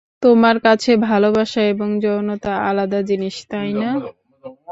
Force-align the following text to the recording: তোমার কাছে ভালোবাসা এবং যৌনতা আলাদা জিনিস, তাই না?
তোমার 0.23 0.55
কাছে 0.65 0.91
ভালোবাসা 1.05 1.61
এবং 1.73 1.89
যৌনতা 2.03 2.53
আলাদা 2.69 2.99
জিনিস, 3.09 3.35
তাই 3.51 3.69
না? 3.75 3.89